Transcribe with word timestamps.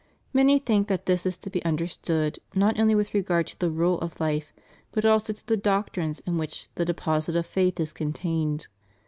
Many 0.33 0.57
think 0.57 0.87
that 0.87 1.05
this 1.05 1.27
is 1.27 1.37
to 1.37 1.51
be 1.51 1.63
understood 1.63 2.39
not 2.55 2.79
only 2.79 2.95
with 2.95 3.13
regard 3.13 3.45
to 3.45 3.59
the 3.59 3.69
rule 3.69 3.99
of 4.01 4.19
life, 4.19 4.51
but 4.91 5.05
also 5.05 5.31
to 5.31 5.45
the 5.45 5.55
doctrines 5.57 6.21
in 6.21 6.39
which 6.39 6.73
the 6.73 6.85
deposit 6.85 7.35
of 7.35 7.45
faith 7.45 7.79
is 7.79 7.93
contained. 7.93 8.65